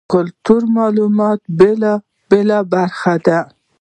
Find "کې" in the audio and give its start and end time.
3.15-3.21